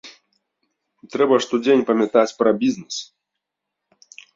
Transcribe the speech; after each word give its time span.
Трэба 1.17 1.35
штодзень 1.47 1.85
памятаць 1.93 2.27
пра 2.43 2.51
бізнэс. 2.67 2.95